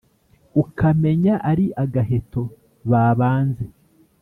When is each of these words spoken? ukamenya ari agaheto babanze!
ukamenya 0.61 1.35
ari 1.51 1.65
agaheto 1.83 2.41
babanze! 2.89 3.65